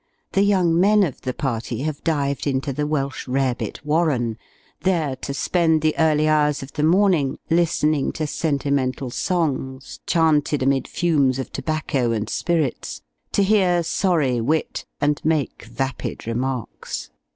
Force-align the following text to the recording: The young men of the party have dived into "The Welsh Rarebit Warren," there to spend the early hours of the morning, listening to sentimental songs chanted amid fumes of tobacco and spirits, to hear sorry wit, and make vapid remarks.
The 0.31 0.41
young 0.41 0.79
men 0.79 1.03
of 1.03 1.21
the 1.21 1.31
party 1.31 1.81
have 1.83 2.03
dived 2.03 2.47
into 2.47 2.73
"The 2.73 2.87
Welsh 2.87 3.27
Rarebit 3.27 3.85
Warren," 3.85 4.39
there 4.81 5.15
to 5.17 5.31
spend 5.31 5.83
the 5.83 5.95
early 5.99 6.27
hours 6.27 6.63
of 6.63 6.73
the 6.73 6.81
morning, 6.81 7.37
listening 7.51 8.11
to 8.13 8.25
sentimental 8.25 9.11
songs 9.11 9.99
chanted 10.07 10.63
amid 10.63 10.87
fumes 10.87 11.37
of 11.37 11.51
tobacco 11.51 12.13
and 12.13 12.31
spirits, 12.31 13.03
to 13.33 13.43
hear 13.43 13.83
sorry 13.83 14.41
wit, 14.41 14.85
and 14.99 15.21
make 15.23 15.65
vapid 15.65 16.25
remarks. 16.25 17.11